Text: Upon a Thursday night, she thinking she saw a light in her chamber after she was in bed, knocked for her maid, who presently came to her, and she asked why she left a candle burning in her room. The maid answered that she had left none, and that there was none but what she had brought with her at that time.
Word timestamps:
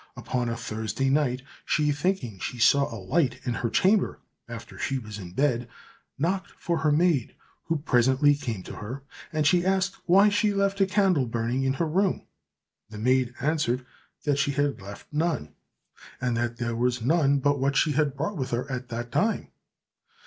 Upon 0.17 0.49
a 0.49 0.57
Thursday 0.57 1.11
night, 1.11 1.43
she 1.63 1.91
thinking 1.91 2.39
she 2.39 2.57
saw 2.57 2.91
a 2.91 2.97
light 2.97 3.39
in 3.45 3.53
her 3.61 3.69
chamber 3.69 4.17
after 4.49 4.79
she 4.79 4.97
was 4.97 5.19
in 5.19 5.33
bed, 5.33 5.69
knocked 6.17 6.49
for 6.57 6.79
her 6.79 6.91
maid, 6.91 7.35
who 7.65 7.77
presently 7.77 8.33
came 8.33 8.63
to 8.63 8.77
her, 8.77 9.03
and 9.31 9.45
she 9.45 9.63
asked 9.63 9.97
why 10.07 10.29
she 10.29 10.55
left 10.55 10.81
a 10.81 10.87
candle 10.87 11.27
burning 11.27 11.61
in 11.65 11.73
her 11.73 11.85
room. 11.87 12.25
The 12.89 12.97
maid 12.97 13.35
answered 13.41 13.85
that 14.23 14.39
she 14.39 14.53
had 14.53 14.81
left 14.81 15.05
none, 15.13 15.53
and 16.19 16.35
that 16.35 16.57
there 16.57 16.75
was 16.75 17.03
none 17.03 17.37
but 17.37 17.59
what 17.59 17.75
she 17.75 17.91
had 17.91 18.15
brought 18.17 18.37
with 18.37 18.49
her 18.49 18.67
at 18.71 18.89
that 18.89 19.11
time. 19.11 19.49